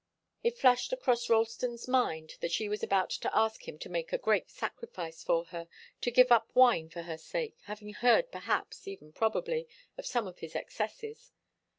It 0.41 0.57
flashed 0.57 0.91
across 0.91 1.29
Ralston's 1.29 1.87
mind 1.87 2.37
that 2.39 2.51
she 2.51 2.67
was 2.67 2.81
about 2.81 3.11
to 3.11 3.37
ask 3.37 3.67
him 3.67 3.77
to 3.77 3.87
make 3.87 4.11
a 4.11 4.17
great 4.17 4.49
sacrifice 4.49 5.23
for 5.23 5.45
her, 5.45 5.67
to 6.01 6.09
give 6.09 6.31
up 6.31 6.49
wine 6.55 6.89
for 6.89 7.03
her 7.03 7.19
sake, 7.19 7.59
having 7.65 7.93
heard, 7.93 8.31
perhaps 8.31 8.87
even 8.87 9.13
probably 9.13 9.67
of 9.99 10.07
some 10.07 10.25
of 10.25 10.39
his 10.39 10.55
excesses. 10.55 11.33